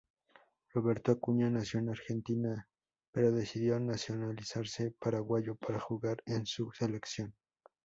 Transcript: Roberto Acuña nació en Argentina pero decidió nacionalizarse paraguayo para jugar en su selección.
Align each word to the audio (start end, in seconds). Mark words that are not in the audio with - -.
Roberto 0.73 1.11
Acuña 1.11 1.51
nació 1.51 1.79
en 1.79 1.89
Argentina 1.89 2.67
pero 3.11 3.31
decidió 3.31 3.79
nacionalizarse 3.79 4.95
paraguayo 4.97 5.53
para 5.57 5.79
jugar 5.79 6.23
en 6.25 6.47
su 6.47 6.71
selección. 6.71 7.35